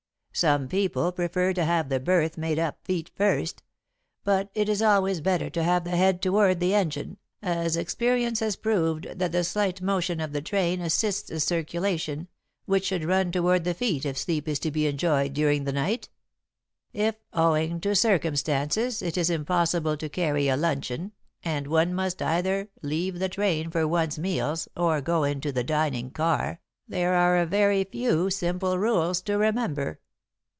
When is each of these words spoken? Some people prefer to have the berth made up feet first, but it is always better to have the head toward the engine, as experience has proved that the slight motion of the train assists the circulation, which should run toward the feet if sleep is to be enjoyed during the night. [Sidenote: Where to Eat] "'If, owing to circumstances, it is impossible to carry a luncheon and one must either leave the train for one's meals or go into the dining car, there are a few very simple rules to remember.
Some 0.33 0.69
people 0.69 1.11
prefer 1.11 1.51
to 1.53 1.65
have 1.65 1.89
the 1.89 1.99
berth 1.99 2.37
made 2.37 2.57
up 2.57 2.79
feet 2.85 3.11
first, 3.15 3.63
but 4.23 4.49
it 4.55 4.69
is 4.69 4.81
always 4.81 5.19
better 5.19 5.49
to 5.49 5.61
have 5.61 5.83
the 5.83 5.89
head 5.91 6.21
toward 6.21 6.61
the 6.61 6.73
engine, 6.73 7.17
as 7.43 7.75
experience 7.75 8.39
has 8.39 8.55
proved 8.55 9.07
that 9.19 9.33
the 9.33 9.43
slight 9.43 9.81
motion 9.81 10.21
of 10.21 10.31
the 10.31 10.41
train 10.41 10.79
assists 10.79 11.29
the 11.29 11.41
circulation, 11.41 12.29
which 12.65 12.85
should 12.85 13.03
run 13.03 13.31
toward 13.33 13.65
the 13.65 13.73
feet 13.73 14.05
if 14.05 14.17
sleep 14.17 14.47
is 14.47 14.57
to 14.59 14.71
be 14.71 14.87
enjoyed 14.87 15.33
during 15.33 15.65
the 15.65 15.73
night. 15.73 16.07
[Sidenote: 16.07 16.91
Where 16.91 17.01
to 17.01 17.07
Eat] 17.07 17.09
"'If, 17.09 17.25
owing 17.37 17.79
to 17.81 17.93
circumstances, 17.95 19.01
it 19.01 19.17
is 19.17 19.29
impossible 19.29 19.97
to 19.97 20.07
carry 20.09 20.47
a 20.47 20.55
luncheon 20.57 21.11
and 21.43 21.67
one 21.67 21.93
must 21.93 22.21
either 22.21 22.69
leave 22.81 23.19
the 23.19 23.29
train 23.29 23.69
for 23.69 23.85
one's 23.85 24.17
meals 24.17 24.69
or 24.77 25.01
go 25.01 25.25
into 25.25 25.51
the 25.51 25.65
dining 25.65 26.09
car, 26.09 26.61
there 26.87 27.15
are 27.15 27.37
a 27.37 27.45
few 27.45 27.49
very 28.27 28.31
simple 28.31 28.77
rules 28.79 29.21
to 29.23 29.37
remember. 29.37 29.99